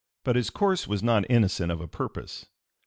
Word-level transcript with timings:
But 0.23 0.35
his 0.35 0.49
course 0.49 0.87
was 0.87 1.03
not 1.03 1.29
innocent 1.29 1.71
of 1.71 1.79
a 1.79 1.87
purpose. 1.87 2.47